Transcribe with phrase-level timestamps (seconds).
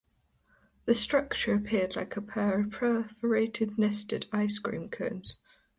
[0.85, 5.37] The structure appeared like a pair of perforated, nested ice cream cones.